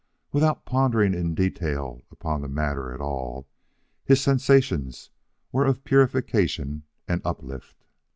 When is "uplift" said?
7.23-7.85